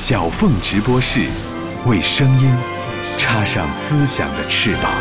[0.00, 1.26] 小凤直播室，
[1.84, 2.48] 为声音
[3.18, 4.92] 插上思想的翅膀。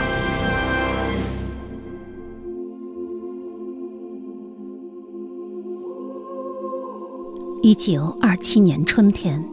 [7.62, 9.48] 一九二七年春天，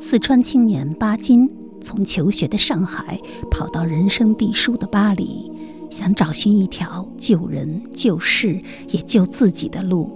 [0.00, 1.46] 四川青年巴金
[1.82, 3.20] 从求学的上海
[3.50, 5.52] 跑到人生地疏的巴黎，
[5.90, 8.58] 想找寻一条救人、救世
[8.88, 10.08] 也救自己的路。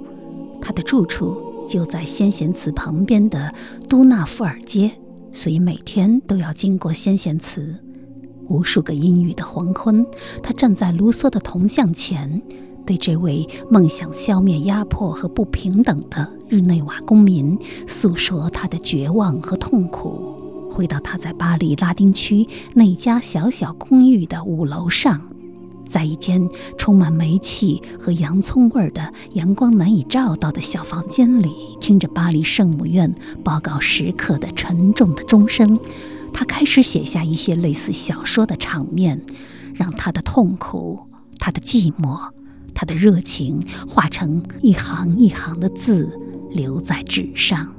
[0.63, 1.52] 他的住处。
[1.73, 3.51] 就在先贤祠旁边的
[3.89, 4.91] 都纳夫尔街，
[5.33, 7.75] 所以每天都要经过先贤祠。
[8.51, 10.05] 无数个阴雨的黄昏，
[10.43, 12.43] 他站在卢梭的铜像前，
[12.85, 20.37] 对这位梦想消灭压迫和不平等的日内瓦公民诉说他的绝望和痛苦。
[20.71, 25.32] 回到他在巴黎拉丁区那家小小公寓的五楼上。
[25.93, 31.53] 在一间充满煤气和洋葱味儿的、阳光难以照到的小房间里，
[31.83, 33.15] 听着巴黎圣母院
[33.45, 35.79] 报告时刻的沉重的钟声，
[36.33, 39.21] 他开始写下一些类似小说的场面，
[39.75, 41.07] 让他的痛苦、
[41.39, 42.19] 他的寂寞、
[42.75, 46.09] 他的热情化成一行一行的字，
[46.53, 47.71] 留在纸上。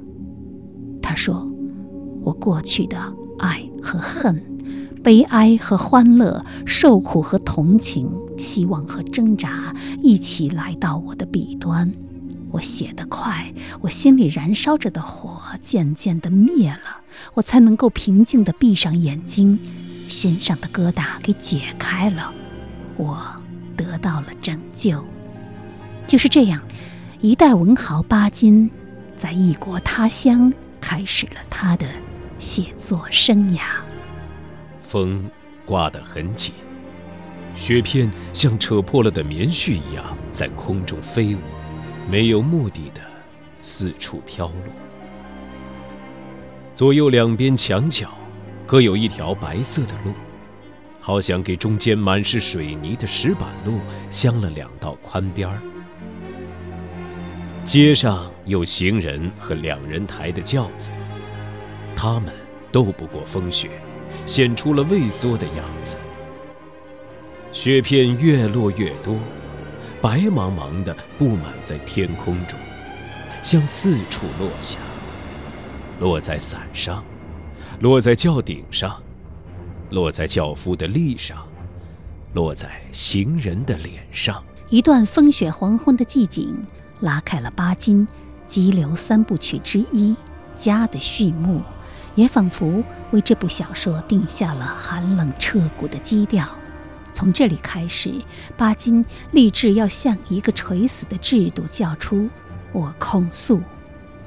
[1.02, 1.44] 他说
[2.22, 2.96] ：“我过去的
[3.40, 4.40] 爱和恨。”
[5.04, 9.70] 悲哀和欢乐，受苦和同情，希望和挣扎，
[10.02, 11.92] 一起来到我的笔端。
[12.50, 13.52] 我写得快，
[13.82, 17.02] 我心里燃烧着的火渐渐地灭了，
[17.34, 19.58] 我才能够平静地闭上眼睛，
[20.08, 22.32] 心上的疙瘩给解开了，
[22.96, 23.18] 我
[23.76, 25.04] 得到了拯救。
[26.06, 26.62] 就是这样，
[27.20, 28.70] 一代文豪巴金，
[29.18, 31.86] 在异国他乡开始了他的
[32.38, 33.83] 写作生涯。
[34.94, 35.28] 风
[35.66, 36.54] 刮得很紧，
[37.56, 41.40] 雪片像扯破了的棉絮一样在空中飞舞，
[42.08, 43.00] 没有目的的
[43.60, 44.54] 四处飘落。
[46.76, 48.08] 左右两边墙角
[48.64, 50.12] 各有一条白色的路，
[51.00, 53.80] 好像给中间满是水泥的石板路
[54.10, 55.60] 镶了两道宽边儿。
[57.64, 60.92] 街上有行人和两人抬的轿子，
[61.96, 62.32] 他们
[62.70, 63.70] 斗不过风雪。
[64.26, 65.96] 显出了畏缩的样子。
[67.52, 69.16] 雪片越落越多，
[70.02, 72.58] 白茫茫的布满在天空中，
[73.42, 74.78] 向四处落下。
[76.00, 77.04] 落在伞上，
[77.80, 79.00] 落在轿顶上，
[79.90, 81.38] 落在轿夫的笠上，
[82.32, 84.42] 落在行人的脸上。
[84.70, 86.52] 一段风雪黄昏的寂静，
[86.98, 88.04] 拉开了巴金
[88.48, 90.10] 《激流三部曲》之一
[90.56, 91.62] 《家》的序幕。
[92.14, 96.48] 也仿佛为这部小说定下了寒冷彻骨的基调。
[97.12, 98.12] 从这里开始，
[98.56, 102.28] 巴金立志要向一个垂死的制度叫出
[102.72, 103.60] “我控诉”，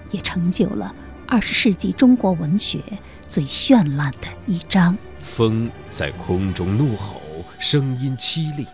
[0.09, 0.95] 也成就了
[1.27, 2.81] 二十世纪中国文学
[3.27, 4.97] 最绚烂的一章。
[5.21, 7.21] 风在空中怒吼，
[7.59, 8.65] 声音凄厉，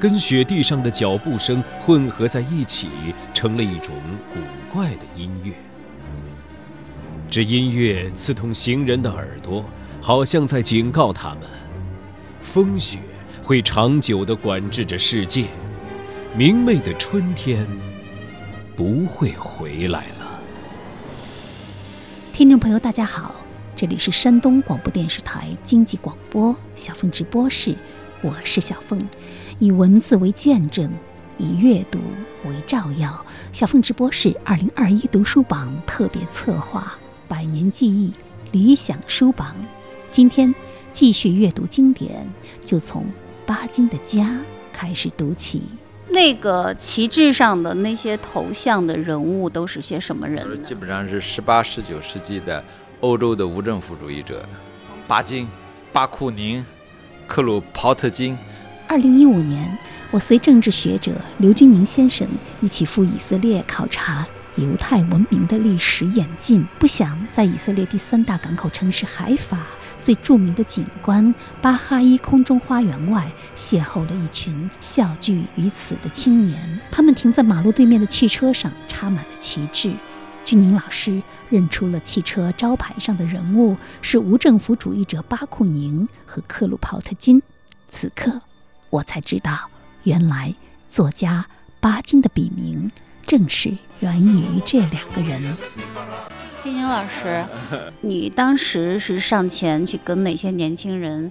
[0.00, 2.88] 跟雪地上的脚步声混合在一起，
[3.32, 3.94] 成了一种
[4.34, 4.40] 古
[4.74, 5.52] 怪的音乐。
[7.28, 9.64] 这音乐刺痛行人的耳朵，
[10.00, 11.40] 好像在警告他们：
[12.40, 12.98] 风雪
[13.42, 15.46] 会长久地管制着世界，
[16.36, 17.66] 明媚的春天
[18.76, 20.40] 不会回来了。
[22.32, 23.34] 听众朋友，大家好，
[23.74, 27.74] 这里是山东广播电视台经济广播小凤直播室，
[28.22, 28.98] 我是小凤，
[29.58, 30.88] 以文字为见证，
[31.38, 31.98] 以阅读
[32.44, 33.26] 为照耀。
[33.52, 36.96] 小凤直播室二零二一读书榜特别策划。
[37.28, 38.12] 百年记忆，
[38.52, 39.54] 理想书榜，
[40.10, 40.54] 今天
[40.92, 42.26] 继续阅读经典，
[42.64, 43.04] 就从
[43.44, 44.40] 巴金的家
[44.72, 45.62] 开始读起。
[46.08, 50.62] 那个旗帜上的那些头像的人物都是些什么人？
[50.62, 52.62] 基本上是十八、十九世纪的
[53.00, 54.48] 欧洲的无政府主义者，
[55.08, 55.48] 巴金、
[55.92, 56.64] 巴库宁、
[57.26, 58.38] 克鲁泡特金。
[58.86, 59.76] 二零一五年，
[60.12, 62.26] 我随政治学者刘军宁先生
[62.60, 64.24] 一起赴以色列考察。
[64.56, 69.66] 犹太文明的历史演进，不想在以色列第三大港口城市海法
[70.00, 76.80] 最著名的景观巴哈伊空中花园外，邂逅了一群笑聚于此的青年。
[76.90, 79.92] 他们停在马路对面的汽车上，插满了旗帜。
[80.42, 87.42] 君宁老师认出了汽车招牌上的人物是无政府主义者巴库宁和克鲁泡特金。
[87.88, 88.40] 此刻，
[88.88, 89.68] 我才知道，
[90.04, 90.54] 原来
[90.88, 91.46] 作家
[91.80, 92.90] 巴金的笔名。
[93.26, 95.42] 正是源于这两个人。
[96.62, 97.44] 青青老师，
[98.00, 101.30] 你当时是上前去跟哪些年轻人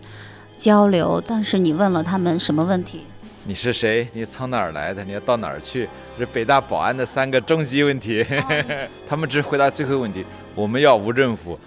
[0.58, 3.06] 交流，当时你问了他们什么问题？
[3.48, 4.08] 你是谁？
[4.14, 5.04] 你从哪儿来的？
[5.04, 5.88] 你要到哪儿去？
[6.18, 8.26] 是北大保安的三个终极问题。
[9.08, 10.26] 他们只回答最后问题：
[10.56, 11.60] 我们要无政府，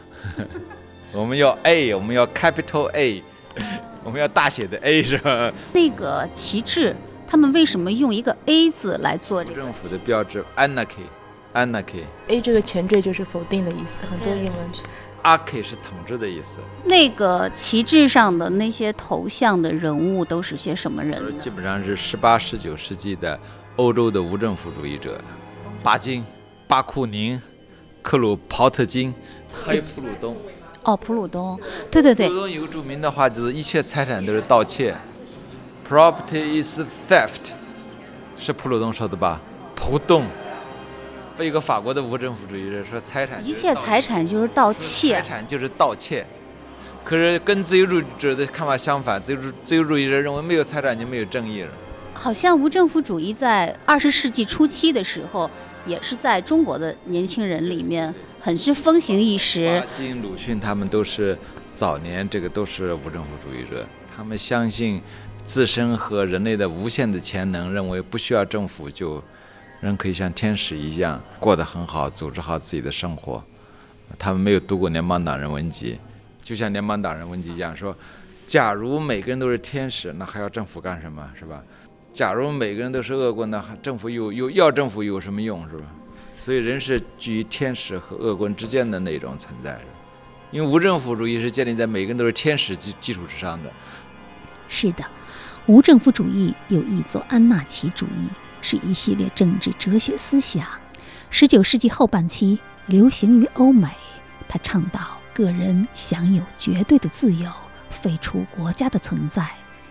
[1.12, 3.22] 我们要 A，我们要 capital A，
[4.02, 5.52] 我们要大写的 A 是吧？
[5.72, 6.96] 那个旗帜，
[7.28, 9.56] 他们为什么用一个 A 字来做这个？
[9.56, 12.04] 政府的标志 anarchy，anarchy。
[12.28, 14.70] A 这个前缀就是否定的意思，很多英文。
[15.22, 21.36] archy 是统治的意思，那个旗帜上的那些头像的人物都是些什么人？
[21.38, 23.38] 基本上是十八、十九世纪的
[23.76, 25.20] 欧洲的无政府主义者，
[25.82, 26.24] 巴金、
[26.66, 27.38] 巴库宁、
[28.00, 29.12] 克鲁泡特金，
[29.52, 30.36] 还有普鲁东。
[30.84, 31.60] 哦，普鲁东，
[31.90, 34.96] 对对对普鲁，东有个著名的话，就是一切财产都是盗窃
[35.88, 37.52] ，property is theft，
[38.36, 39.40] 是普鲁东说的吧？
[39.74, 40.26] 普东，
[41.40, 45.22] 一个法国的无政府主义者说，财产一切财产就是盗窃财。
[45.22, 46.26] 产就是盗窃。
[47.04, 51.70] 可是跟自由主义者的看法相反，自由主自由主义者认为没有财产就没有正义了。
[52.12, 55.48] 好像无政府主义在二十世纪初期的时候，
[55.86, 59.86] 也是在中国的年轻人里面很是风行一时巴。
[59.86, 61.38] 金、鲁迅他们都是
[61.72, 65.00] 早年这个都是无政府主义者，他们相信
[65.48, 69.24] 自身和人类的无限的潜能，认为不需要政府就
[69.80, 73.42] 人可以像天使一样过得很好，组织好自己的生活。
[74.18, 75.98] 他们没有读过联邦党人文集，
[76.42, 77.96] 就像联邦党人文集一样说，
[78.46, 81.64] 假如每个人都是天使，那还要政府干什么，是吧？
[82.12, 85.84] 假如每个人都是恶棍，那政府有有要政府有什么用，是吧？
[86.38, 89.80] 所以人是居于天使和恶棍之间的那种存在，
[90.50, 93.70] 因为无政府主义是建立在每个人都是天使基基础之上的。
[94.68, 95.02] 是的，
[95.68, 98.28] 无政府主义又译作安纳奇主义，
[98.62, 100.66] 是一系列政治哲学思想。
[101.28, 103.86] 十九世纪后半期流行于欧美，
[104.48, 107.50] 他倡导个人享有绝对的自由，
[107.90, 109.46] 废除国家的存在。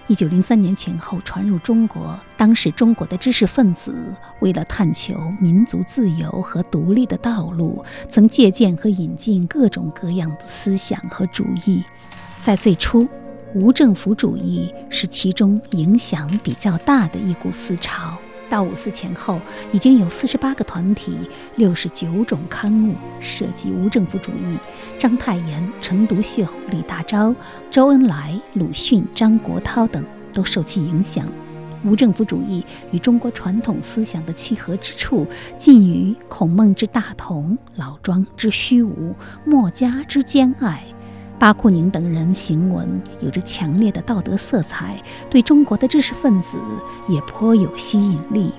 [0.08, 3.94] 一九零三年前后传入中国，当时中国的知识分子
[4.40, 11.84] 为了探求民族自由和独立的道路，曾借鉴和引进各种各样的思想和主义。
[12.42, 13.08] 在最初，
[13.59, 18.15] 无政府主义是其中影响比较大的一股思潮。
[18.50, 21.18] 到五四前后，已经有四十八个团体、
[21.56, 24.57] 六十九种刊物涉及无政府主义。
[25.00, 27.36] 章太炎、陈独秀、李大钊、
[27.71, 31.27] 周恩来、鲁迅、张国焘等都受其影响。
[31.83, 35.25] 无政府主义与中国传统思想的契合之处，
[35.57, 39.15] 近于孔孟之大同、老庄之虚无、
[39.45, 40.83] 墨家之兼爱。
[41.39, 45.00] 巴库宁等人行文有着强烈的道德色彩，
[45.30, 46.57] 对中国的知识分子
[47.07, 48.51] 也颇有吸引力。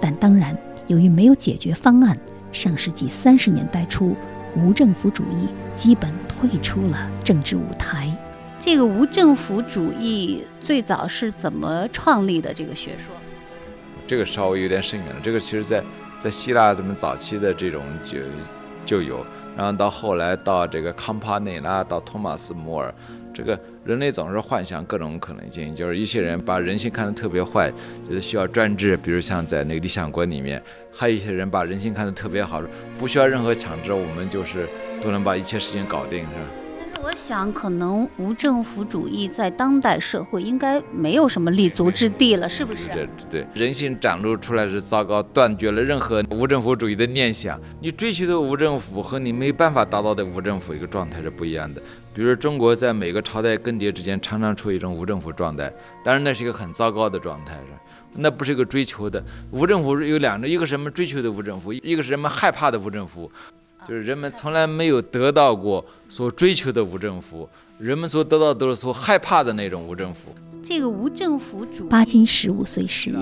[0.00, 2.16] 但当然，由于没有解决方案，
[2.52, 4.14] 上世纪三十年代初，
[4.54, 8.08] 无政府主义基本退出了政治舞台。
[8.60, 12.52] 这个无政府主义最早是怎么创立的？
[12.52, 13.14] 这个学说？
[14.06, 15.16] 这个稍微有点深远了。
[15.22, 15.82] 这个其实在
[16.18, 18.18] 在希腊咱们早期的这种就
[18.84, 19.24] 就有，
[19.58, 22.94] 然后到后来到这个康帕内拉，到托马斯摩尔，
[23.34, 27.68] 这个人类总是幻想各种可能性，就是一些人把人性看得特别坏，
[28.08, 30.62] 觉得需要专制，比如像在那个理想国里面，
[30.92, 32.62] 还有一些人把人性看得特别好，
[33.00, 34.68] 不需要任何强制，我们就是
[35.02, 36.57] 都能把一切事情搞定，是吧？
[37.08, 42.86] 我想，可能无政府主义在当代社会应该没有什么立足之地了，是不是？
[42.88, 47.58] 对对，人性展露出来是糟糕，断绝了任何无政府主义的念想。
[47.80, 51.80] 你追求的无政府和你没办法达到的无政府一个状态是不一样的。
[52.12, 55.72] 比如，中国在每个朝代更迭之间，常常处于一种无政府状态，
[56.04, 57.68] 当然那是一个很糟糕的状态，是？
[58.16, 63.32] 那不是一个追求的无政府有两种，一个是人们追求的无政府，一个是人们害怕的无政府。
[63.88, 70.34] 就是人们从来没有得到过所追求的无政府，人们所得到的都是所害怕的那种无政府。
[70.62, 73.14] 这个无政府主义，巴金十五岁时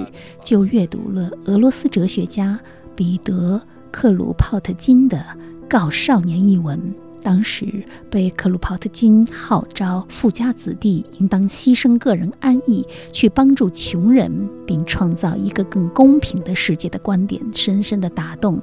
[0.42, 2.58] 就阅读了俄罗斯哲学家
[2.96, 5.16] 彼得·克鲁泡特金的
[5.68, 6.80] 《告少年》一文。
[7.22, 7.66] 当时
[8.08, 18.60] 被克鲁泡特金号召富家子弟应当牺牲个人安逸，去帮助穷人，并创造一个更公平的世界的观点，深深地打动。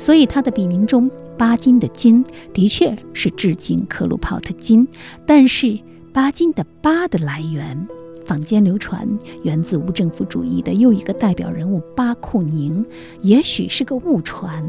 [0.00, 4.88] 所以他的笔名中“巴金”的“金”的确是致敬克鲁泡特金，
[5.26, 5.78] 但是
[6.10, 7.86] 巴金的“巴”的来源，
[8.24, 9.06] 坊间流传
[9.42, 12.82] 源自无政府主义的又一个代表人物巴库宁，
[13.20, 14.64] 也许是个误传。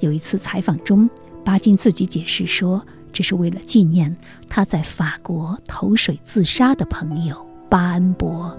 [0.00, 1.08] 有一次采访中，
[1.42, 4.14] 巴金自己解释说，这是为了纪念
[4.50, 7.34] 他在法国投水自杀的朋友
[7.70, 8.54] 巴恩伯。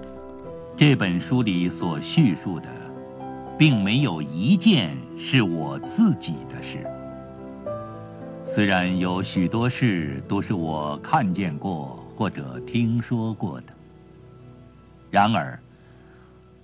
[0.75, 2.67] 这本书里所叙述的，
[3.59, 6.77] 并没有一件是我自己的事。
[8.45, 13.73] 虽然有许多事都是我看见过或者听说过的，
[15.11, 15.59] 然而，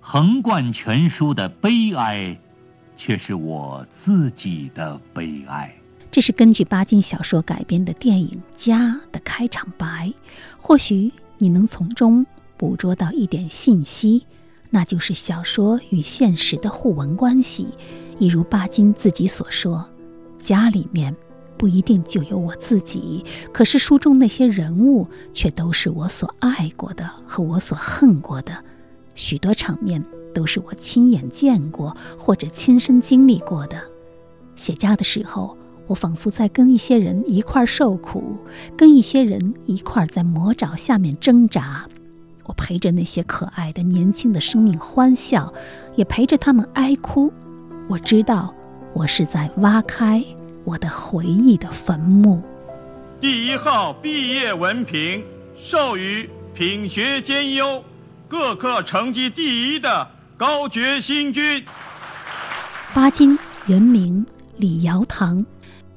[0.00, 2.34] 横贯全书的悲哀，
[2.96, 5.70] 却是我自己的悲哀。
[6.10, 8.78] 这是根据巴金小说改编的电影《家》
[9.12, 10.10] 的开场白，
[10.58, 12.24] 或许你能从中
[12.56, 14.24] 捕捉到一点信息，
[14.76, 17.68] 那就是小说与现实的互文关系。
[18.18, 19.88] 一如巴金自己所说
[20.38, 21.16] ：“家里面
[21.56, 28.52] 不一定就有我自己，可是书中那些人物却都是我所爱过的和我所恨过的，
[29.14, 30.04] 许多场面
[30.34, 33.82] 都是我亲眼见过或者亲身经历过的。
[34.56, 35.56] 写家的时候。”
[35.88, 38.36] 我仿佛在跟一些人一块受苦，
[38.76, 41.88] 跟一些人一块在魔爪下面挣扎。
[42.46, 45.52] 我陪着那些可爱的年轻的生命欢笑，
[45.96, 47.32] 也陪着他们哀哭。
[47.88, 48.54] 我知道，
[48.92, 50.24] 我是在挖开
[50.64, 52.40] 我的回忆的坟墓。
[53.20, 55.24] 第一号毕业文凭
[55.56, 57.82] 授予品学兼优、
[58.28, 61.64] 各科成绩第一的高觉新军。
[62.94, 64.24] 巴金原名
[64.56, 65.44] 李尧棠。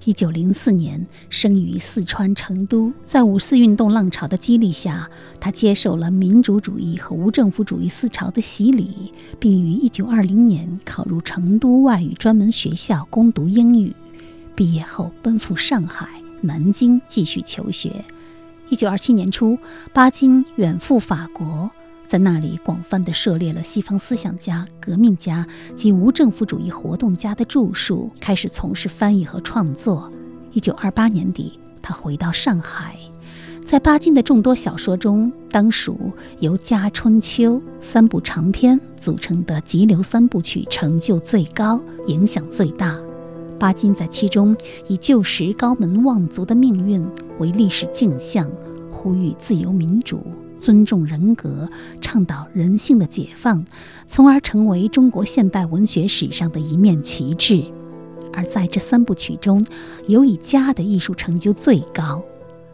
[0.10, 5.08] 一九零四年生于四川成都，在五四运动浪潮的激励下，
[5.40, 13.96] 他接受了民主主义和无政府主义思潮的洗礼，并于一九二零年考入成都外语专门学校攻读英语。
[14.56, 16.10] 毕业后奔赴上海、
[16.42, 18.04] 南京继续求学。
[18.70, 19.60] 一九二七年初，
[19.94, 21.70] 巴金远赴法国。
[22.10, 30.12] 在那里广泛地涉猎了西方思想家、革命家及无政府主义活动家的著述，开始从事翻译和创作。
[30.52, 32.96] 一九二八年底，他回到上海，
[33.64, 42.98] 在巴金的众多小说中，当属由《家春秋》三部长篇组成的《急流三部曲》成就最高，影响最大。
[43.60, 47.06] 巴金在其中以旧时高门望族的命运
[47.38, 48.50] 为历史镜像，
[48.90, 50.24] 呼吁自由民主。
[50.60, 51.68] 尊重人格，
[52.02, 53.66] 倡导人性的解放，
[54.06, 57.64] 从而成为中国现代文学史上的一面旗帜。
[58.32, 59.66] 而在这三部曲中，
[60.08, 62.22] 尤以家的艺术成就最高。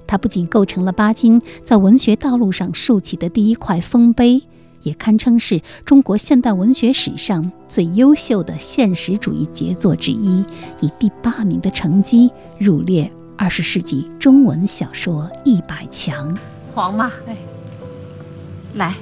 [0.07, 4.43] 它不仅构成了巴金在文学道路上竖起的第一块丰碑，
[4.83, 10.43] 也堪称是中国现代文学史上最优秀的现实主义杰作之一，
[10.81, 16.37] 以第八名的成绩入列二十世纪中文小说一百强。
[16.73, 17.54] 黄妈，哎。
[18.75, 18.93] 来，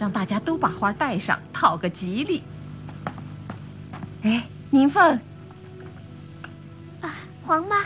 [0.00, 2.42] 让大家都把花带上，讨个吉利。
[4.22, 5.18] 哎，宁凤，
[7.00, 7.14] 啊，
[7.44, 7.76] 黄妈，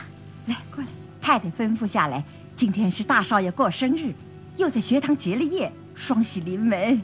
[0.47, 0.87] 来过来。
[1.21, 2.25] 太太吩咐下来，
[2.57, 4.15] 今天是大少爷过生日，
[4.57, 7.03] 又在学堂结了业，双喜临门。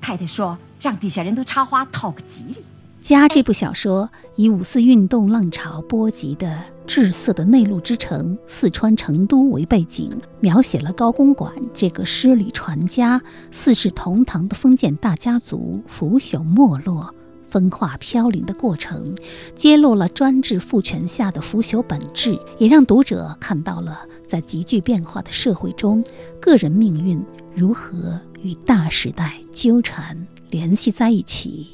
[0.00, 2.58] 太太说让底下人都插花，讨个吉利。
[3.02, 10.10] 家这部小说以五四运动浪潮波及的滞涩的内陆之城四川成都为背景，
[10.40, 17.14] 描写了高公馆这个诗礼传家、四世同堂的封建大家族腐朽没落、
[17.48, 19.14] 分化飘零的过程，
[19.54, 26.04] 揭露了专制父权下的腐朽本质，也让读者看到了在急剧变化的社会中，
[26.40, 27.24] 个人命运
[27.54, 31.68] 如何与大时代纠缠联系在一起。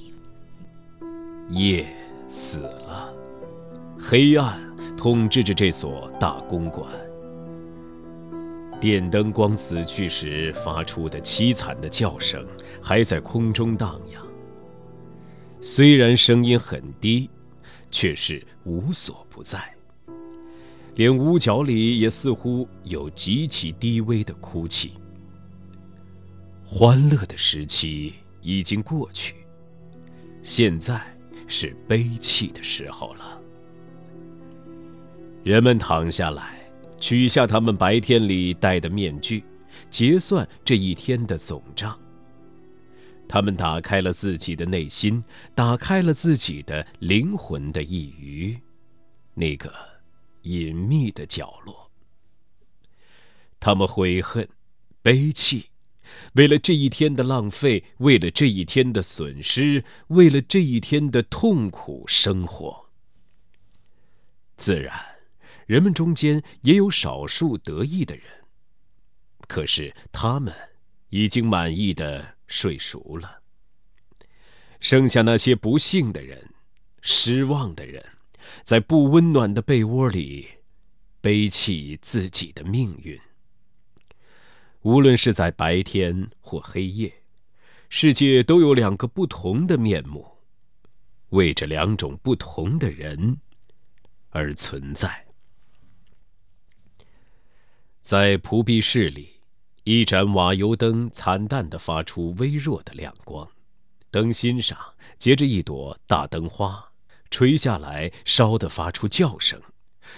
[1.51, 1.87] 夜
[2.29, 3.13] 死了，
[3.99, 4.61] 黑暗
[4.99, 6.93] 统治着这所大公馆。
[8.81, 12.45] 电灯光死去时发出的凄惨的叫声
[12.83, 14.27] 还在空中荡漾。
[15.61, 17.31] 虽然声音很低，
[17.91, 19.59] 却是无所不在。
[20.97, 24.95] 连屋角里也似乎有极其低微的哭泣。
[26.65, 29.37] 欢乐的时期已经过去，
[30.43, 31.01] 现在。
[31.51, 33.38] 是悲泣的时候了。
[35.49, 36.59] 人们躺下来，
[37.01, 39.43] 取下他们白天里戴的面具，
[39.89, 41.99] 结算这一天的总账。
[43.27, 45.25] 他们打开了自己的内心，
[45.55, 48.61] 打开了自己的灵魂的一隅，
[49.33, 49.73] 那个
[50.43, 51.91] 隐秘的角落。
[53.59, 54.47] 他们悔恨，
[55.01, 55.65] 悲泣。
[56.35, 62.91] 为了这一天的浪费，为了这一天的损失，为了这一天的痛苦生活。
[64.59, 64.95] 自然，
[65.69, 68.25] 人们中间也有少数得意的人。
[69.47, 70.55] 可是他们
[71.11, 73.43] 已经满意的睡熟了。
[74.81, 76.55] 剩下那些不幸的人、
[77.03, 78.03] 失望的人，
[78.65, 80.49] 在不温暖的被窝里，
[81.21, 83.21] 悲泣自己的命运。
[84.81, 87.13] 无论是在白天或黑夜，
[87.91, 90.27] 世界都有两个不同的面目，
[91.29, 93.39] 为着两种不同的人
[94.31, 95.28] 而存在。
[98.09, 99.29] 在蒲壁室里，
[99.85, 103.47] 一盏瓦油灯惨淡地发出微弱的亮光，
[104.11, 104.79] 灯芯上
[105.19, 106.91] 结着一朵大灯花，
[107.31, 109.61] 垂下来烧得发出叫声，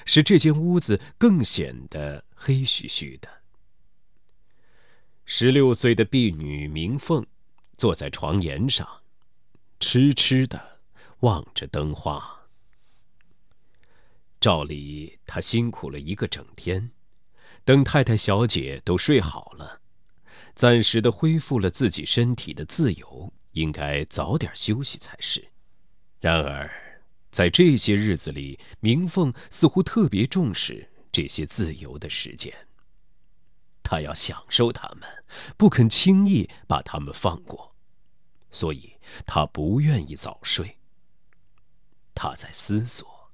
[0.04, 3.28] 使这间屋子更显得黑黢黢的。
[5.24, 7.26] 十六岁的婢女明凤
[7.76, 8.86] 坐在床沿上，
[9.80, 10.78] 痴痴地
[11.22, 12.42] 望着灯花。
[14.38, 16.92] 照理，她辛苦了一个整天。
[17.64, 19.80] 等太太、小姐都睡好了，
[20.54, 25.46] 暂时的恢复了自己身体的自由，应该早点休息才是。
[26.18, 26.70] 然而，
[27.30, 32.52] 在这些日子里，明凤似乎特别重视这些自由的时间。
[33.82, 35.08] 她要享受它们，
[35.56, 37.74] 不肯轻易把它们放过，
[38.50, 38.94] 所以
[39.26, 40.76] 她不愿意早睡。
[42.14, 43.30] 她在思索，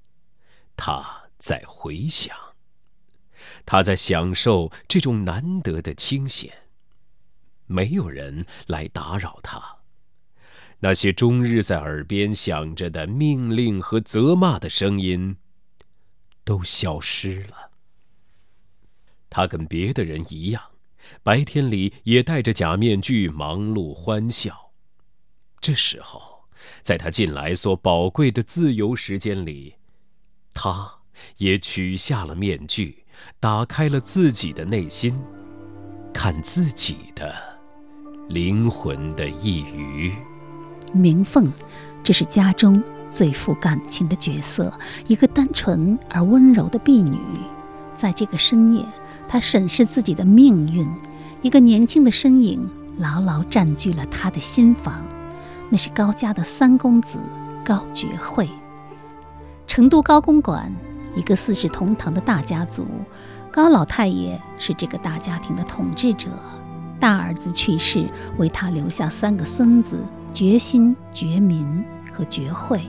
[0.75, 2.46] 她在回想。
[3.65, 6.51] 他在享受这种难得的清闲，
[7.65, 9.77] 没有人来打扰他。
[10.79, 15.37] 那些终日在耳边响着的命令和责骂的声音，
[16.43, 17.71] 都消失了。
[19.29, 20.61] 他跟别的人一样，
[21.23, 24.71] 白天里也戴着假面具，忙碌欢笑。
[25.59, 26.47] 这时候，
[26.83, 29.75] 在他近来所宝贵的自由时间里，
[30.53, 30.99] 他
[31.37, 33.06] 也取下了面具。
[33.39, 35.13] 打开了自己的内心，
[36.13, 37.33] 看自己的
[38.27, 40.13] 灵魂的一隅。
[40.91, 41.51] 明凤，
[42.03, 44.71] 这是家中最富感情的角色，
[45.07, 47.19] 一个单纯而温柔的婢女。
[47.93, 48.85] 在这个深夜，
[49.27, 50.87] 她审视自己的命运。
[51.41, 55.05] 一个年轻的身影牢牢占据了她的心房，
[55.69, 57.17] 那是高家的三公子
[57.63, 58.49] 高觉会。
[59.67, 60.73] 成都高公馆。
[61.17, 62.85] 一个四世同堂的大家族，
[63.51, 66.29] 高老太爷是这个大家庭的统治者。
[66.99, 68.07] 大儿子去世，
[68.37, 69.99] 为他留下三个孙子：
[70.31, 71.83] 觉心、觉民
[72.13, 72.81] 和觉慧。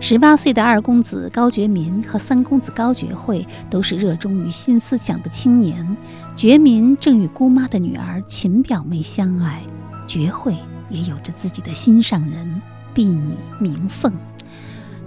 [0.00, 5.96] 十八岁的二公子高觉民和三公子高觉慧都是热衷于新思想的青年。
[6.36, 9.64] 觉民正与姑妈的女儿秦表妹相爱，
[10.06, 10.56] 觉慧
[10.88, 12.62] 也有着自己的心上人
[12.94, 14.12] 婢女明凤。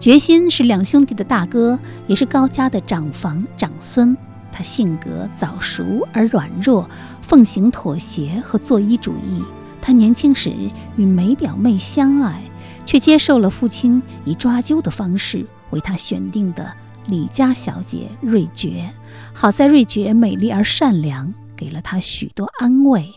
[0.02, 4.18] 决心是两兄弟的大哥，也是高家的长房长孙。
[4.52, 6.90] 他性格早熟而软弱，
[7.22, 9.44] 奉行妥协和作揖主义。
[9.80, 10.52] 他年轻时
[10.98, 12.42] 与梅表妹相爱，
[12.84, 16.74] 却接受了父亲以抓阄的方式为他选定的
[17.08, 18.90] 李家小姐瑞珏。
[19.34, 23.08] 好在瑞珏美丽而善良，给了他许多安慰。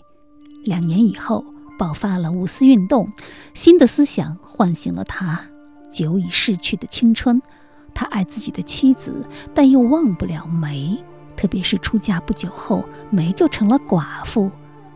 [0.65, 1.47] 两年以后，
[1.79, 3.09] 爆发了五四运动，
[3.55, 5.47] 新的思想唤醒了他。
[5.95, 7.41] 久已逝去的青春，
[7.95, 10.99] 他爱自己的妻子，但又忘不了梅。
[11.37, 14.51] 特别是出嫁不久后，梅就成了寡妇。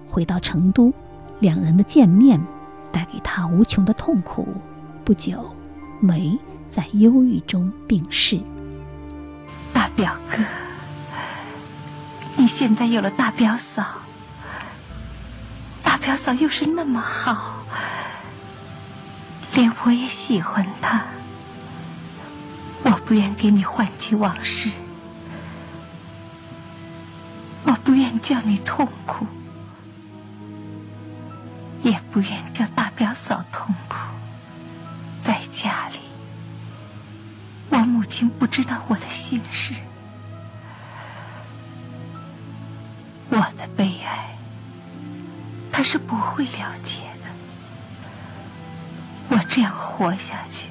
[0.06, 0.92] 回到成都，
[1.38, 2.40] 两人的见面
[2.90, 4.48] 带给他无穷的痛苦。
[5.04, 5.54] 不久，
[6.00, 6.36] 梅
[6.68, 8.40] 在忧郁中病逝。
[9.72, 10.42] 大表哥，
[12.36, 13.84] 你现在有了大表嫂，
[15.82, 17.57] 大表嫂又是那么好。
[19.58, 21.02] 连我也喜欢他，
[22.84, 24.70] 我不愿给你唤起往事，
[27.64, 29.26] 我不愿叫你痛苦，
[31.82, 33.96] 也不愿叫大表嫂痛苦。
[35.24, 35.98] 在家里，
[37.70, 39.74] 我母亲不知道我的心事，
[43.30, 44.36] 我的悲哀，
[45.72, 47.07] 她是不会了解。
[49.58, 50.68] 我这样活下去，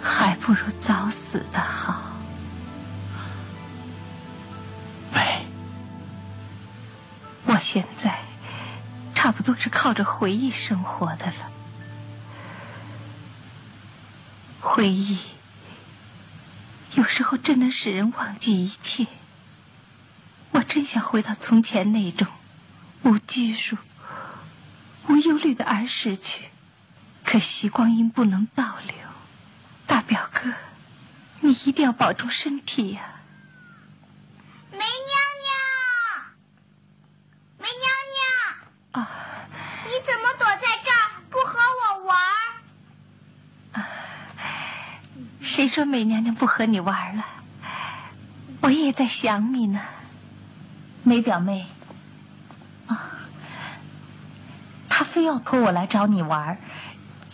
[0.00, 2.12] 还不如早死的好。
[5.16, 5.44] 喂，
[7.46, 8.20] 我现在
[9.16, 11.50] 差不多是靠着回忆生活的了。
[14.60, 15.18] 回忆
[16.94, 19.08] 有时候真能使人忘记一切。
[20.52, 22.28] 我真想回到从前那种
[23.02, 23.76] 无拘束、
[25.08, 26.44] 无忧虑的儿时去。
[27.24, 28.94] 可惜光阴不能倒流，
[29.86, 30.52] 大表哥，
[31.40, 33.00] 你一定要保重身体呀！
[34.70, 34.86] 梅娘
[35.42, 35.56] 娘，
[37.58, 37.82] 梅娘
[38.92, 39.10] 娘，啊，
[39.86, 42.16] 你怎么躲在这儿不和我玩？
[43.72, 43.88] 啊，
[45.40, 47.24] 谁说梅娘娘不和你玩了？
[48.60, 49.80] 我也在想你呢，
[51.02, 51.66] 梅表妹。
[52.86, 53.10] 啊，
[54.88, 56.58] 他非要托我来找你玩。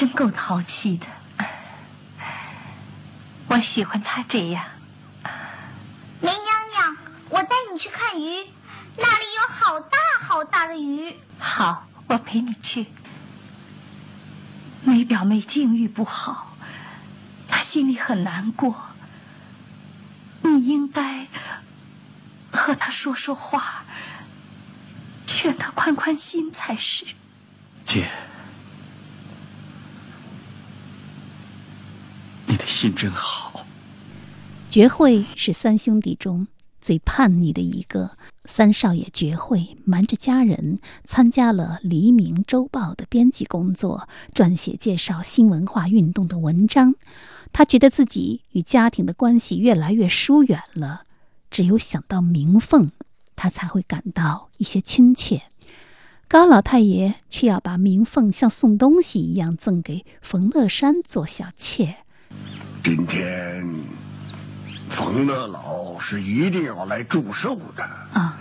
[0.00, 1.06] 真够淘气的，
[3.48, 4.64] 我喜欢他这样。
[6.22, 6.96] 梅娘娘，
[7.28, 8.48] 我带你去看鱼，
[8.96, 11.14] 那那里有好大好大的鱼。
[11.38, 12.86] 好，我陪你去。
[14.84, 16.56] 梅表妹境遇不好，
[17.46, 18.82] 她心里很难过。
[20.40, 21.26] 你应该
[22.50, 23.84] 和她说说话，
[25.26, 27.04] 劝她宽宽心才是。
[27.84, 28.08] 姐，
[32.46, 33.66] 你的心真好。
[34.70, 36.46] 绝慧是三兄弟中
[36.80, 38.12] 最叛逆的一个。
[38.46, 46.94] 三少爷绝慧瞒着家人参加了《黎明周报》的编辑工作，撰写介绍新文化运动的文章。
[47.52, 51.02] 他觉得自己与家庭的关系越来越疏远了，
[51.50, 52.92] 只有想到明凤，
[53.36, 55.42] 他才会感到一些亲切。
[56.26, 61.98] 高老太爷却要把明凤像送东西一样赠给冯乐山做小妾。
[62.82, 63.62] 今天，
[64.88, 68.36] 冯乐老是一定要来祝寿的啊。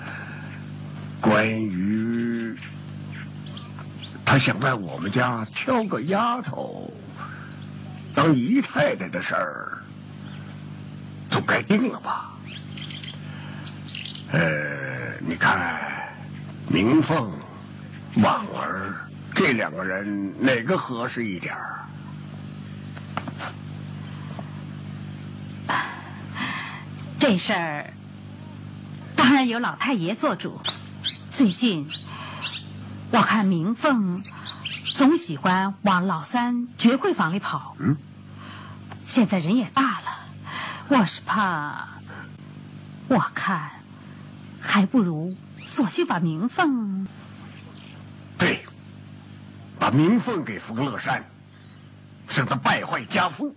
[1.20, 2.56] 关于
[4.24, 6.90] 他想在我们家挑个丫头
[8.16, 9.78] 当姨太太的事儿，
[11.30, 12.32] 总该定了吧？
[14.32, 16.10] 呃，你看，
[16.68, 17.30] 明凤。
[18.16, 18.96] 婉儿，
[19.36, 21.76] 这两个人哪个合适一点儿？
[27.20, 27.94] 这事儿
[29.14, 30.62] 当然由老太爷做主。
[31.30, 31.88] 最近
[33.12, 34.24] 我看明凤
[34.96, 37.76] 总喜欢往老三绝慧房里跑。
[37.80, 37.98] 嗯。
[39.04, 40.20] 现在人也大了，
[40.88, 41.90] 我是怕，
[43.10, 43.72] 我看
[44.62, 47.06] 还不如索性把明凤。
[48.38, 48.64] 对，
[49.78, 51.26] 把明凤给冯乐山，
[52.30, 53.54] 省得败坏家风。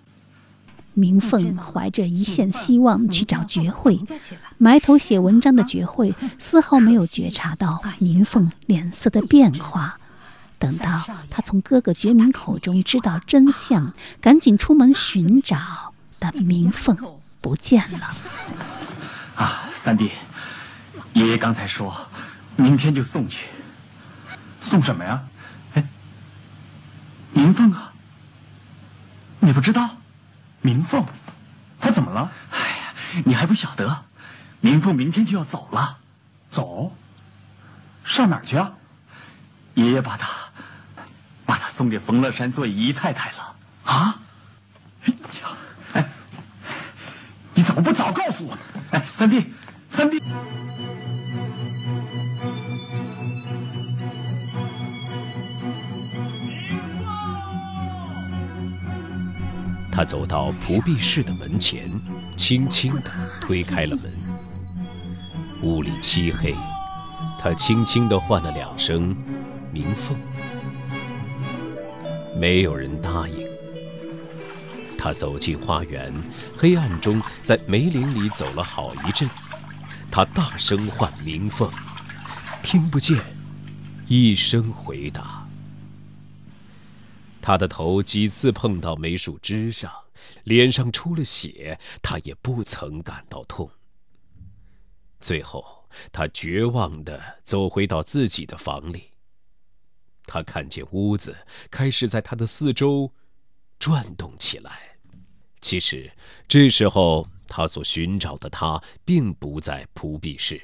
[0.95, 4.01] 明凤怀着一线希望去找绝慧，
[4.59, 9.99] 埋头写文章的绝慧丝毫没有觉察到明凤脸色的变化。
[10.59, 16.97] 等到他从哥哥觉明口中知道真相，赶紧出门寻找，但明凤
[17.41, 18.15] 不见了。
[19.35, 20.11] 啊，三弟，
[21.15, 21.93] 爷爷刚才说，
[22.55, 23.49] 明天就送去。
[24.61, 25.25] 送什么呀？
[25.75, 25.85] 哎，
[27.33, 27.93] 明凤啊，
[29.41, 29.97] 你不知道？
[30.63, 31.05] 明凤，
[31.81, 32.33] 她怎么了？
[32.51, 32.95] 哎呀，
[33.25, 34.05] 你还不晓得？
[34.61, 35.99] 明凤明天就要走了，
[36.51, 36.97] 走？
[38.05, 38.73] 上哪儿去啊？
[39.75, 40.29] 爷爷把她，
[41.45, 43.57] 把她送给冯乐山做姨太太了。
[43.85, 44.21] 啊？
[45.05, 45.57] 哎呀，
[45.95, 46.09] 哎，
[47.55, 48.63] 你怎么不早告诉我呢？
[48.93, 49.53] 哎，三弟，
[49.89, 50.23] 三弟。
[59.95, 61.87] 他走到蒲壁室的门前，
[62.35, 63.11] 轻轻地
[63.43, 64.11] 推开了门。
[65.63, 66.55] 屋里漆黑，
[67.39, 69.15] 他轻轻地唤了两声
[69.75, 70.17] “明凤”，
[72.35, 73.47] 没有人答应。
[74.99, 76.11] 他走进花园，
[76.57, 79.29] 黑暗中在梅林里走了好一阵。
[80.11, 81.71] 他大声唤“明凤”，
[82.63, 83.19] 听不见
[84.09, 85.42] 一声回答。
[87.43, 89.93] 他的头几次碰到梅树枝上，
[90.45, 93.69] 脸上出了血，他也不曾感到痛。
[95.21, 99.11] 最后，他绝望地走回到自己的房里。
[100.25, 101.37] 他看见屋子
[101.69, 103.13] 开始在他的四周
[103.79, 104.97] 转动起来。
[105.61, 106.11] 其实，
[106.47, 110.63] 这时候他所寻找的他并不在蒲壁室，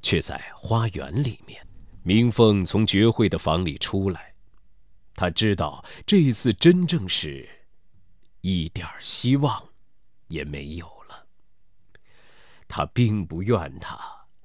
[0.00, 1.60] 却在花园里面。
[2.04, 4.29] 明凤从绝慧的房里出来。
[5.20, 7.46] 他知道这一次真正是，
[8.40, 9.68] 一点希望
[10.28, 11.26] 也没有了。
[12.66, 14.00] 他并不怨他，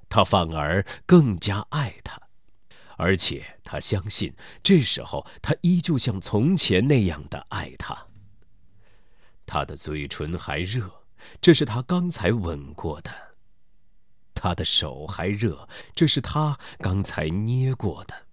[0.10, 2.22] 他反而更加爱他，
[2.98, 8.08] 而且他相信这时候他依旧像从前那样的爱他。
[9.46, 11.06] 他的嘴唇还热，
[11.40, 13.10] 这是他刚才吻过的；
[14.34, 18.25] 他的手还热，这是他刚才捏过的。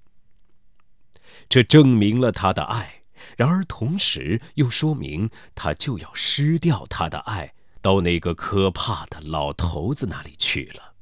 [1.53, 3.03] 这证明了他的爱，
[3.37, 10.95] 然而同时又说明他就要失掉他的爱，到那个可怕的老头子那里去了。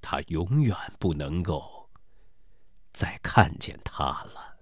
[0.00, 1.90] 他永远不能够
[2.92, 4.58] 再看见他了。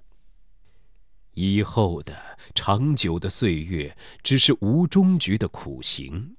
[1.32, 2.16] 以后的
[2.54, 6.38] 长久的岁月只是无终局的苦行。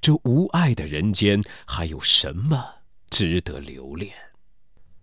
[0.00, 4.12] 这无爱的人间还有什么值得留恋？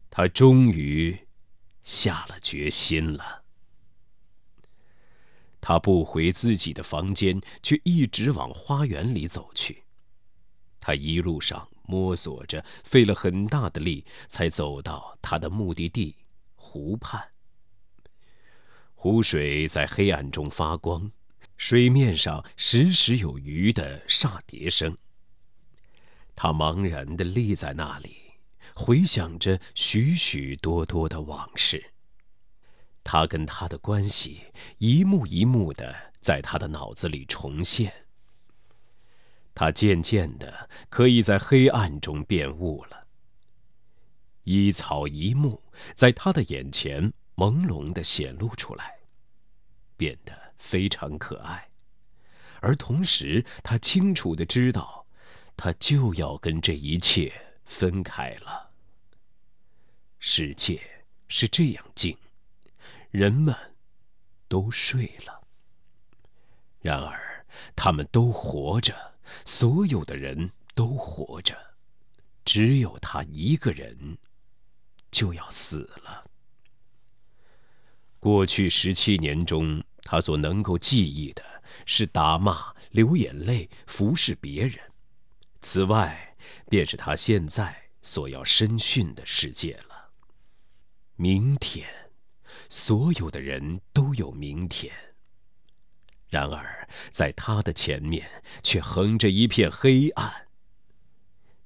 [0.10, 1.18] 他终于。
[1.90, 3.44] 下了决心了。
[5.60, 9.86] 他不回自己的房间，却一直往花园里走去。
[10.80, 16.16] 他一路上摸索着，费了很大的力，才走到他的目的地——
[16.56, 17.28] 湖畔。
[18.94, 21.12] 湖水在黑暗中发光，
[21.58, 24.96] 水面上时时有鱼的沙碟声。
[26.36, 28.29] 他茫然地立在那里，
[28.80, 31.92] 回想着许许多多的往事。
[33.04, 37.92] 他跟他的关系一幕一幕的在他的脑子里重现。
[39.54, 43.06] 他渐渐的可以在黑暗中辨物了。
[44.46, 45.62] 一草一木
[45.94, 48.98] 在他的眼前朦胧的显露出来，
[49.98, 51.70] 变得非常可爱，
[52.62, 55.06] 而同时他清楚的知道，
[55.58, 57.34] 他就要跟这一切
[57.66, 58.69] 分开了。
[60.20, 60.80] 世界
[61.28, 62.16] 是这样静。
[63.10, 63.56] 人们
[64.48, 65.42] 都睡了，
[66.80, 68.94] 然而他们都活着，
[69.46, 71.58] 所有的人都活着，
[72.46, 74.18] 只有他一个人
[75.10, 76.26] 就要死了。
[78.20, 84.78] 过去十七年中，他所能够记忆的是打骂、流眼泪、服侍别人，
[85.62, 86.36] 此外
[86.70, 89.89] 便是他现在所要深训的世界了。
[91.22, 91.86] 明天。
[92.70, 94.94] 所有的人都有明天。
[96.30, 98.26] 然而，在他的前面
[98.64, 100.48] 却横着一片黑暗。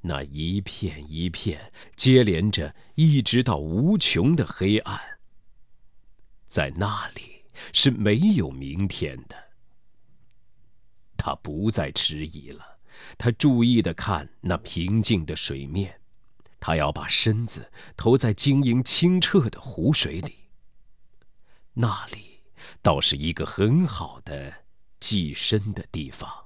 [0.01, 4.99] 那一片一片接连着，一直到无穷的黑暗。
[6.47, 9.35] 在那里是没有明天的。
[11.15, 12.79] 他不再迟疑了，
[13.19, 16.01] 他注意的看那平静的水面，
[16.65, 20.47] 他要把身子投在晶莹清澈的湖水里。
[21.73, 22.39] 那里
[22.81, 24.63] 倒是一个很好的
[24.97, 26.45] 寄身的地方。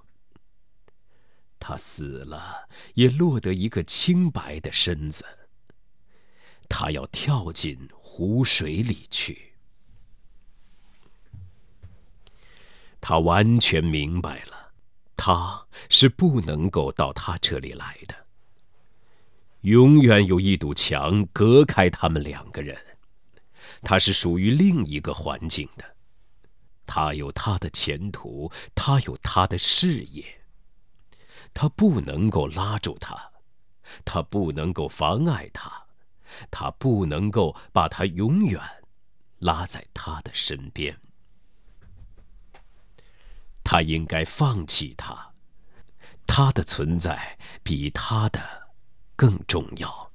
[1.60, 5.23] 他死了，也落得一个清白的身子。
[6.67, 9.53] 他要跳进湖水里去。
[12.99, 14.73] 他完全明白了，
[15.15, 18.27] 他是不能够到他这里来的。
[19.62, 22.78] 永远有一堵墙隔开他们两个人。
[23.82, 25.86] 他是属于另一个环境的，
[26.86, 30.24] 他有他的前途，他有他的事业。
[31.54, 33.32] 他不能够拉住他，
[34.04, 35.86] 他不能够妨碍他，
[36.52, 38.62] 他不能够把他永远
[39.39, 41.00] 拉在他的身边。
[43.63, 45.34] 他应该放弃他，
[46.26, 48.66] 他的存在比他的
[49.17, 50.12] 更重要。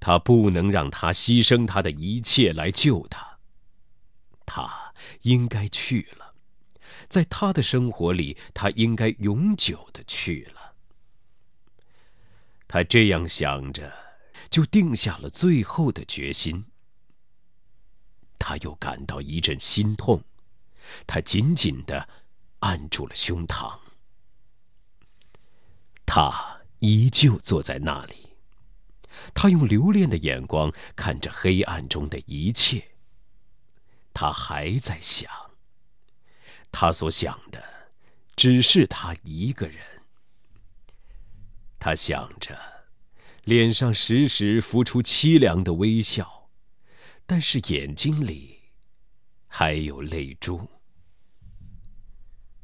[0.00, 3.38] 他不能让他牺牲他的一切来救他。
[4.46, 6.34] 他应该去了，
[7.08, 10.74] 在他的生活里，他应该永久的去了。
[12.66, 13.92] 他这样想着，
[14.48, 16.64] 就定下了最后的决心。
[18.38, 20.22] 他又感到一阵心痛，
[21.06, 22.08] 他紧紧的
[22.60, 23.78] 按住了胸膛。
[26.06, 28.14] 他依旧坐在那里。
[29.34, 32.82] 他用留恋的眼光看着黑暗中的一切。
[34.14, 35.30] 他还在想。
[36.70, 37.90] 他所想的，
[38.36, 39.78] 只是他一个人。
[41.78, 42.58] 他想着，
[43.44, 46.50] 脸上时时浮出凄凉的微笑，
[47.24, 48.58] 但是眼睛里
[49.46, 50.68] 还有泪珠。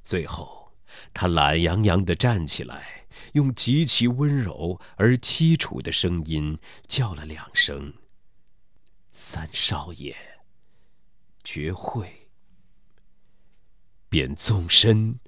[0.02, 0.63] 最后，
[1.12, 3.06] 他懒洋洋地站起来。
[3.34, 7.94] 用极其温柔而凄楚的声音叫了两声
[9.12, 10.16] ：“三少爷。”
[11.44, 12.28] 绝会，
[14.08, 15.18] 便纵身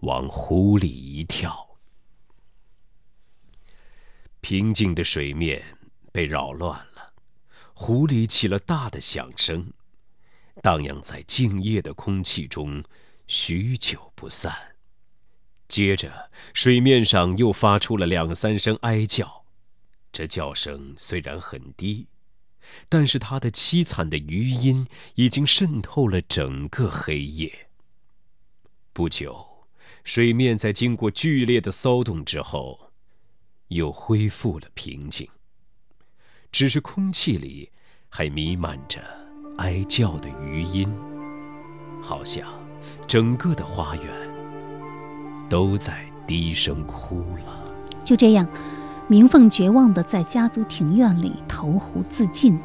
[0.00, 1.78] 往湖里一跳。
[4.40, 5.78] 平静的水面
[6.12, 7.14] 被扰乱了，
[7.74, 9.72] 湖里起了大的响声，
[10.62, 12.82] 荡漾在静夜的空气中，
[13.26, 14.71] 许久不散。
[15.72, 19.46] 接着，水面上又发出了两三声哀叫，
[20.12, 22.08] 这叫声虽然很低，
[22.90, 27.70] 但是它的凄惨的余音已经渗透了整个黑夜。
[28.92, 29.64] 不久，
[30.04, 32.92] 水面在经过剧烈的骚动之后，
[33.68, 35.26] 又恢复了平静，
[36.52, 37.70] 只是空气里
[38.10, 39.00] 还弥漫着
[39.56, 40.94] 哀叫的余音，
[42.02, 42.46] 好像
[43.08, 44.31] 整个的花园。
[45.52, 45.92] 都在
[46.26, 47.74] 低声哭了。
[48.02, 48.48] 就这样，
[49.06, 52.58] 明凤绝望地在家族庭院里投湖自尽。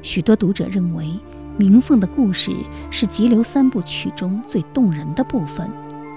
[0.00, 1.10] 许多读者认为，
[1.58, 2.56] 明凤的故事
[2.90, 5.68] 是《急流三部曲》中最动人的部分，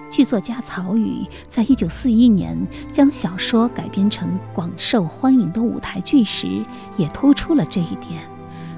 [0.10, 2.58] 剧作家曹禺在一九四一年
[2.94, 6.64] 将小说改编成广受欢迎的舞台剧时，
[6.96, 8.24] 也突出了这一点。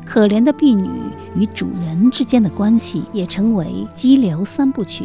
[0.04, 0.90] 可怜的婢女
[1.36, 5.04] 与主人之间的关系，也成为《激流三部曲》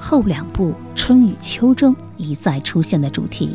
[0.00, 3.54] 后两部《春与秋》中一再出现的主题。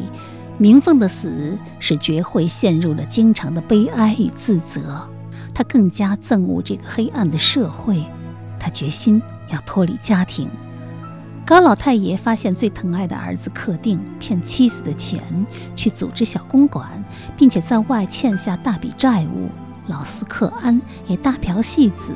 [0.58, 5.05] 明凤的死使觉慧陷入了经常的悲哀与自责，
[5.53, 8.05] 她更加憎恶这个黑暗的社会，
[8.58, 10.49] 她决心要脱离家庭。
[11.45, 15.21] 高老太爷发现最疼爱的儿子克定骗妻子的钱
[15.75, 16.89] 去组织小公馆，
[17.36, 19.49] 并且在外欠下大笔债务。
[19.88, 22.13] 老四克安也大嫖戏子，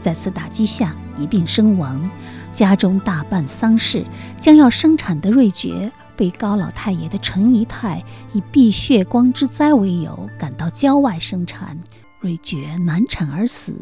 [0.00, 2.10] 在此打击下一并身亡。
[2.54, 4.04] 家中大办丧事，
[4.40, 11.78] 将要生产的瑞珏被高老太爷的陈姨太以避血光之灾为由赶到郊外生产。
[12.20, 13.74] 瑞珏难产而死，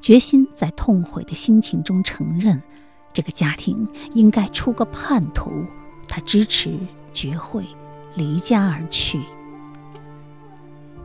[0.00, 2.62] 决心在痛悔的心情中承认。
[3.14, 5.50] 这个家庭应该出个叛徒，
[6.06, 6.78] 他支持
[7.12, 7.64] 绝慧
[8.14, 9.20] 离家而去。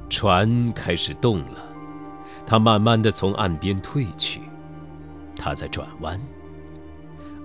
[0.09, 1.63] 船开始动了，
[2.45, 4.41] 他慢慢的从岸边退去，
[5.35, 6.19] 他在转弯，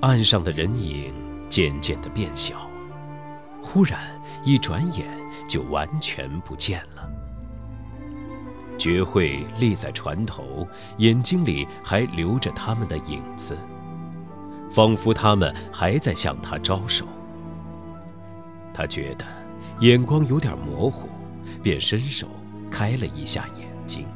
[0.01, 1.13] 岸上的人影
[1.49, 2.71] 渐渐的变小，
[3.61, 3.99] 忽然
[4.45, 5.07] 一转眼
[5.49, 7.11] 就完全不见了。
[8.79, 10.67] 绝慧立在船头，
[10.99, 13.57] 眼睛里还留着他们的影子。
[14.71, 17.05] 仿佛他们还在向他招手。
[18.73, 19.25] 他觉得
[19.81, 21.09] 眼光有点模糊，
[21.61, 22.29] 便伸手
[22.71, 24.07] 开了一下眼睛。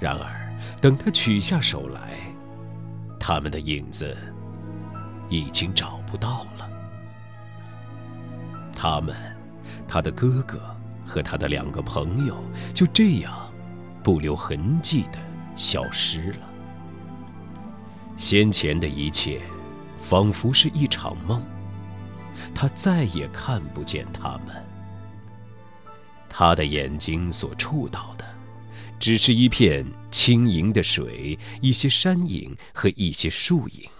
[0.00, 2.16] 然而，等他取下手来，
[3.26, 4.14] 他们的影子
[5.30, 6.70] 已经找不到了。
[8.76, 9.16] 他们，
[9.88, 10.60] 他的哥哥
[11.06, 12.36] 和他的两个朋友，
[12.74, 13.32] 就这样
[14.02, 15.18] 不留痕迹地
[15.56, 16.50] 消失了。
[18.14, 19.40] 先前的一切，
[19.96, 21.40] 仿佛是一场梦。
[22.54, 24.48] 他再也看不见他们。
[26.28, 28.24] 他的眼睛所触到的，
[28.98, 29.82] 只是一片
[30.14, 33.90] 轻盈的水、一些山影和一些树影。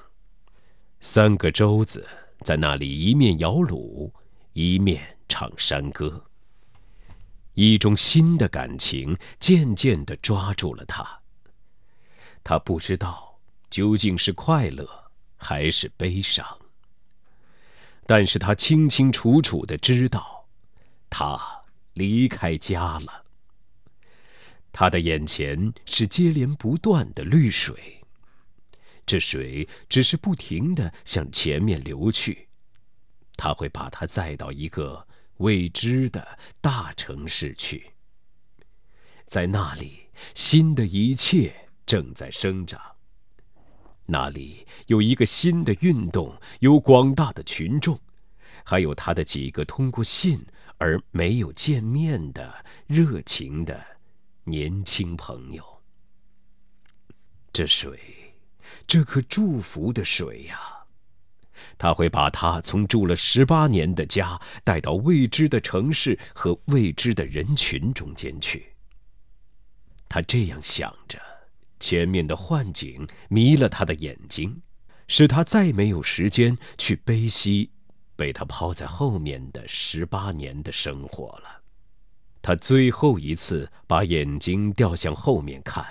[1.01, 2.07] 三个舟子
[2.45, 4.13] 在那里一面摇橹，
[4.53, 6.25] 一面唱山歌。
[7.55, 11.21] 一种新的感情渐渐地抓住了他。
[12.45, 13.33] 他不知道。
[13.71, 14.87] 究竟是快乐
[15.37, 16.47] 还是悲伤？
[18.07, 20.47] 但是他清清楚楚的知道，
[21.11, 21.37] 他
[21.95, 23.24] 离开家了。
[24.77, 28.03] 他的眼前是接连不断的绿水，
[29.07, 32.49] 这水只是不停的向前面流去，
[33.37, 35.07] 他会把它载到一个
[35.37, 37.93] 未知的大城市去，
[39.27, 42.81] 在那里，新的一切正在生长。
[44.07, 47.97] 那里有一个新的运动，有广大的群众，
[48.65, 50.45] 还有他的几个通过信
[50.79, 53.94] 而没有见面的热情的
[54.45, 55.83] 年轻朋友。
[57.53, 57.99] 这水，
[58.87, 60.59] 这颗祝福的水呀，
[61.79, 68.75] 他会把他从住了十八年的家带到未知的城市和未知的人群中间去。
[70.09, 71.21] 他这样想着。
[71.81, 74.63] 前面的幻景迷了他的眼睛，
[75.07, 77.71] 使他再没有时间去悲惜
[78.17, 81.64] 被他抛在后面的十八年的生活了。
[82.47, 85.83] 他最后一次把眼睛掉向后面看，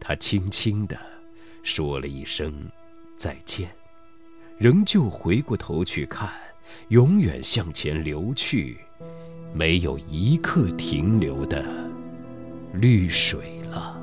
[0.00, 0.98] 他轻轻地
[1.62, 2.52] 说了一声
[3.16, 3.70] 再见，
[4.58, 6.28] 仍旧回过头去看，
[6.88, 8.76] 永远向前流去，
[9.54, 11.64] 没有一刻停留的
[12.72, 13.96] 绿水了。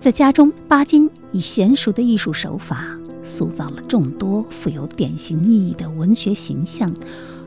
[0.00, 6.90] 在家中，巴金以娴熟的艺术手法塑造了众多富有典型意义的文学形象。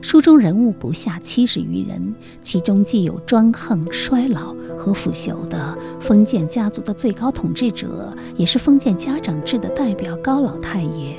[0.00, 11.16] 书中人物不下七十余人，其中既有专横、衰老和腐朽的封建家族的最高统治者，也是封建家长制的代表高老太爷；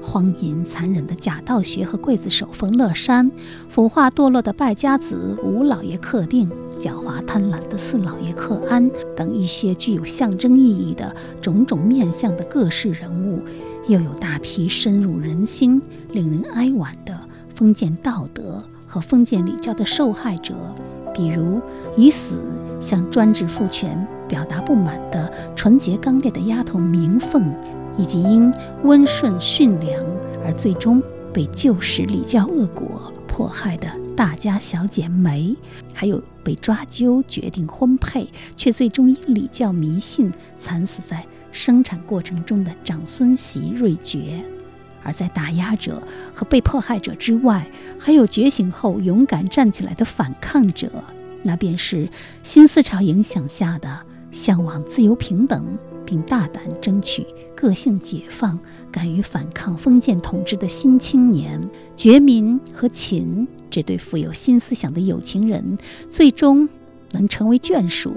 [0.00, 3.30] 荒淫残忍的贾道学和刽子手冯乐山，
[3.68, 6.48] 腐化堕落的败家子吴老爷克定。
[6.78, 8.82] 狡猾贪婪的四老爷克安
[9.14, 13.42] 等一些具有象征意义的种种面相的各式人物，
[13.86, 17.19] 又有大批深入人心、令人哀婉的
[17.60, 20.54] 封建道德和封建礼教的受害者，
[21.12, 21.60] 比如
[21.94, 22.38] 以死
[22.80, 27.44] 向专制父权表达不满的纯洁刚烈的丫头明凤，
[27.98, 28.50] 以及因
[28.84, 30.02] 温顺驯良
[30.42, 31.02] 而最终
[31.34, 33.86] 被旧时礼教恶果迫害的。
[34.16, 35.54] 大家小姐梅，
[35.92, 44.40] 还有被抓阄决定婚配，却最终因礼教迷信惨死在生产过程中的长孙媳瑞珏。
[45.10, 46.00] 而在打压者
[46.32, 47.66] 和被迫害者之外，
[47.98, 50.88] 还有觉醒后勇敢站起来的反抗者，
[51.42, 52.08] 那便是
[52.44, 54.00] 新思潮影响下的
[54.30, 55.66] 向往自由平等，
[56.06, 58.56] 并大胆争取个性解放、
[58.92, 61.60] 敢于反抗封建统治的新青年。
[61.96, 65.76] 觉民和秦这对富有新思想的有情人，
[66.08, 66.68] 最终
[67.10, 68.14] 能成为眷属，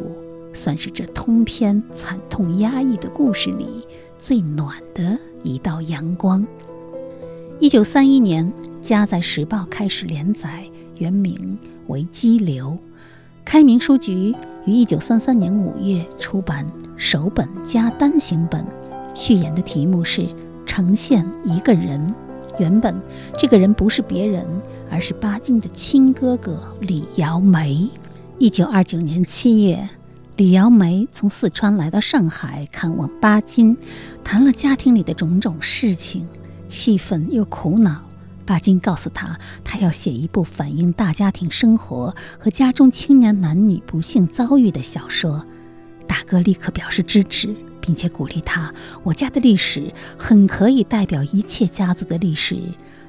[0.53, 3.87] 算是这通篇惨痛压抑的故事里
[4.19, 6.45] 最暖的一道阳光。
[7.59, 8.51] 一九三一年，
[8.81, 10.63] 家在《时报》开始连载，
[10.97, 12.71] 原名为《激流》。
[13.45, 14.35] 开明书局
[14.65, 16.65] 于一九三三年五月出版
[16.97, 18.65] 首本加单行本，
[19.13, 20.27] 序言的题目是
[20.65, 22.13] “呈现一个人”。
[22.59, 22.95] 原本
[23.37, 24.45] 这个人不是别人，
[24.89, 27.87] 而是巴金的亲哥哥李尧梅。
[28.39, 29.87] 一九二九年七月，
[30.37, 33.77] 李尧梅从四川来到上海看望巴金，
[34.23, 36.25] 谈了家庭里的种种事情。
[36.73, 38.01] 气愤又苦恼，
[38.47, 45.45] 巴金告诉他，他要写一部反映大家庭生活和家中青年男女不幸遭遇的小说。
[46.07, 48.73] 大哥立刻表示支持，并且鼓励他
[49.05, 52.57] ：“我家的历史很可以代表一切家族的历史。”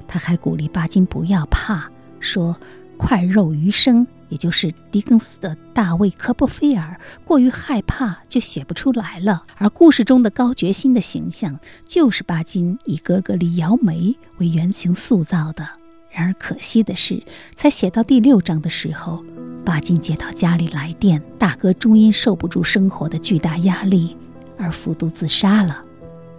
[0.07, 1.89] 他还鼓励巴金不要怕，
[2.19, 2.55] 说
[2.97, 9.43] ：“快肉余生。”也就是狄更斯的大卫·科波菲尔过于害怕，就写不出来了。
[9.57, 15.67] 而故事中的高觉新的形象，就是巴金以哥哥李尧梅为原型塑造的。
[16.11, 17.21] 然而可惜的是，
[17.55, 19.23] 才写到第六章的时候，
[19.65, 24.15] 巴金接到家里来电，大哥终因受不住生活的巨大压力
[24.57, 25.81] 而服毒自杀了。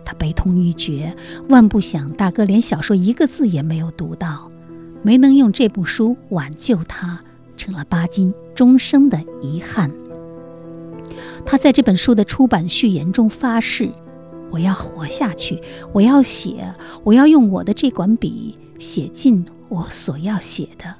[0.02, 1.14] 他悲痛欲绝，
[1.48, 4.50] 万不想大哥连小说一个字也没有读到，
[5.02, 7.20] 没能用这部书挽救他。
[7.56, 9.90] 成了巴金终生的遗憾。
[11.44, 13.88] 他在这本书的出版序言中发誓
[14.50, 15.60] ：“我要活下去，
[15.92, 20.94] 我要写，我要用我的这管笔写尽我所要写的。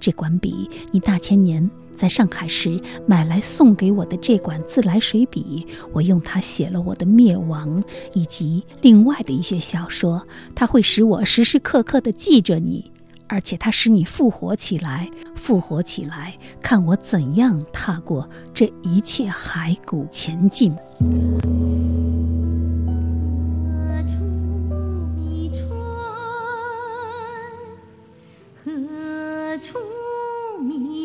[0.00, 10.24] 这管笔，你大前年在上海时买来送给我的这管自来水笔，我用它写了我的灭亡以及另外的一些小说。
[10.56, 12.90] 它会使我时时刻刻地记着你。”
[13.32, 20.76] 而且它使你复活起来，复活起来，看我怎样踏过这一切骸骨前进。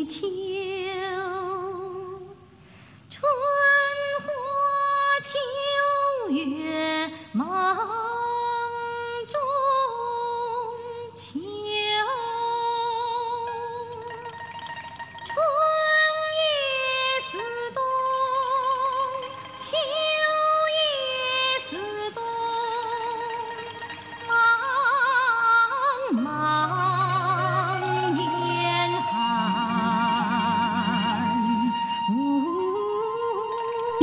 [0.06, 0.26] 秋，
[3.10, 3.30] 春
[4.24, 4.32] 花
[5.22, 7.44] 秋月，茫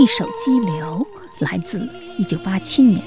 [0.06, 1.08] 一首《激流》
[1.44, 1.80] 来自
[2.20, 3.02] 1987年，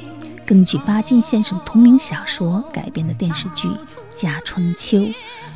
[0.45, 3.69] 根据巴金先生同名小说改编的电视剧
[4.21, 4.99] 《家春秋》，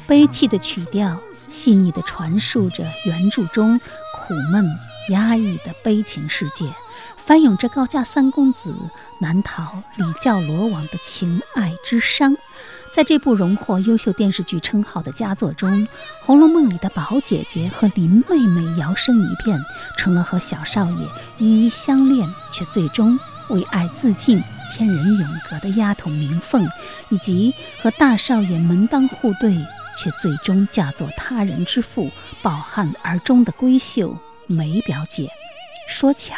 [0.06, 4.64] 悲泣的曲调，细腻地传述着原著中苦闷
[5.08, 6.72] 压抑的悲情世界，
[7.16, 8.72] 翻涌着高家三公子
[9.18, 12.36] 难逃礼教罗网的情爱之伤。
[12.94, 15.86] 在这部荣获优秀电视剧称号的佳作中，
[16.20, 19.58] 《红楼梦》里的宝姐姐和林妹妹摇身一变，
[19.96, 23.18] 成了和小少爷依依相恋却最终
[23.48, 24.42] 为爱自尽、
[24.74, 26.68] 天人永隔的丫头明凤，
[27.08, 29.56] 以及和大少爷门当户对
[29.96, 32.10] 却最终嫁作他人之妇、
[32.42, 34.14] 抱憾而终的闺秀
[34.46, 35.30] 梅表姐。
[35.88, 36.36] 说巧，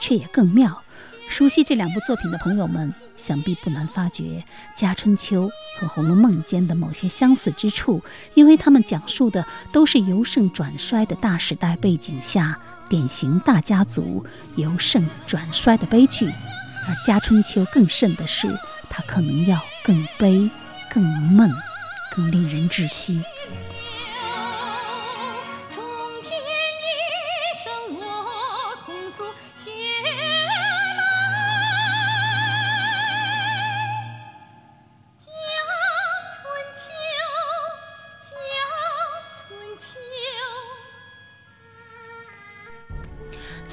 [0.00, 0.82] 却也更妙。
[1.28, 4.22] 熟悉这两部作品的朋友们，想必不难发觉
[4.80, 5.46] 《家春秋》
[5.80, 8.02] 和《红楼梦》间的某些相似之处，
[8.34, 12.56] 因为他们讲述的都是由盛转衰的大时代背景下
[12.88, 16.26] 典型大家族由盛转衰的悲剧。
[16.86, 18.46] 而《家春秋》更甚的是，
[18.88, 20.48] 它可能要更悲、
[20.88, 21.50] 更闷、
[22.14, 23.20] 更令人窒息。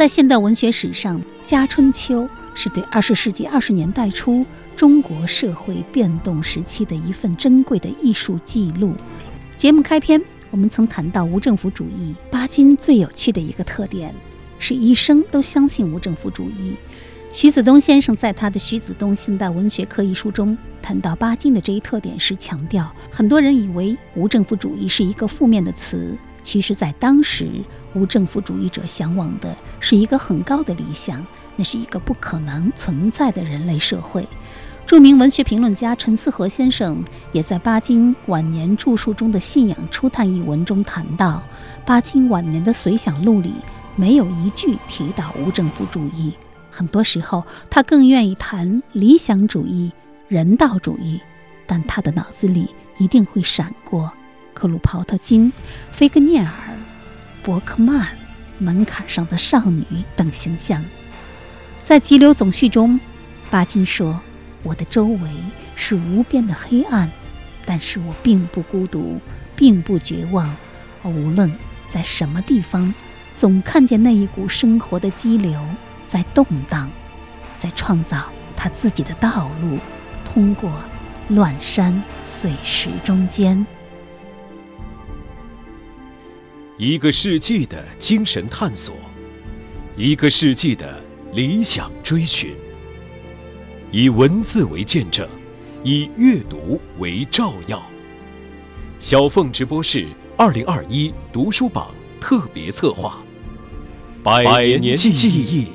[0.02, 2.24] 在现代文学史上，《家春秋》
[2.56, 4.44] 是对二十世纪二十年代初
[4.76, 8.96] 中国社会变动时期的一份珍贵的艺术记录。
[9.56, 12.16] 节目开篇，我们曾谈到无政府主义。
[12.32, 14.12] 巴金最有趣的一个特点
[14.58, 16.74] 是，一生都相信无政府主义。
[17.32, 27.48] 徐子东先生在他的《徐子东现代文学课》一书中谈到巴金的这一特点时，强调很多人以为无政府主义是一个负面的词，其实，在当时，
[27.94, 31.26] 无政府主义者向往的是一个很高的理想，
[31.56, 34.28] 那是一个不可能存在的人类社会。
[34.86, 41.42] 著名文学评论家陈思和先生也在巴金晚年著述中的《信仰初探》一文中谈到，
[41.86, 43.54] 巴金晚年的随想录里
[43.96, 46.34] 没有一句提到无政府主义。
[46.70, 49.92] 很多时候，他更愿意谈理想主义、
[50.28, 51.22] 人道主义，
[51.66, 54.12] 但他的脑子里一定会闪过
[54.54, 55.54] 克鲁泡特金、
[55.92, 56.52] 菲格涅尔、
[57.44, 58.10] 伯克曼、
[58.58, 59.86] 门槛上的少女
[60.16, 60.84] 等形象。
[61.82, 63.00] 在《急流总序》中，
[63.50, 64.20] 巴金说
[64.64, 65.30] ：“我的周围
[65.76, 67.12] 是无边的黑暗，
[67.66, 69.20] 但是我并不孤独，
[69.56, 70.56] 并不绝望。
[71.04, 71.52] 无论
[71.90, 72.94] 在什么地方，
[73.36, 75.60] 总看见那一股生活的激流。”
[76.12, 76.92] 在动荡，
[77.58, 79.78] 在创造他自己的道路，
[80.26, 80.70] 通过
[81.30, 83.66] 乱山碎石中间，
[86.82, 88.96] 一个世纪的精神探索，
[89.96, 91.00] 一个世纪的
[91.32, 92.56] 理想追寻，
[93.92, 95.30] 以文字为见证，
[95.84, 97.80] 以阅读为照耀。
[99.00, 103.24] 小凤直播室二零二一读书榜特别策划，
[104.24, 105.68] 百年记忆。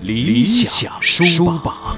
[0.00, 1.96] 理想书榜。